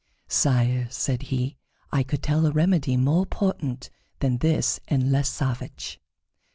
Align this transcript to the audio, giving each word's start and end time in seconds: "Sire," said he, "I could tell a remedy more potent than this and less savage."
"Sire," 0.27 0.87
said 0.89 1.21
he, 1.21 1.57
"I 1.91 2.01
could 2.01 2.23
tell 2.23 2.47
a 2.47 2.51
remedy 2.51 2.97
more 2.97 3.27
potent 3.27 3.91
than 4.17 4.39
this 4.39 4.79
and 4.87 5.11
less 5.11 5.29
savage." 5.29 6.01